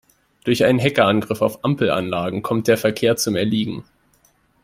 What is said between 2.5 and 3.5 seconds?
der Verkehr zum